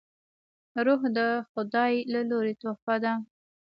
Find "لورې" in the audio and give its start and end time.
2.29-2.53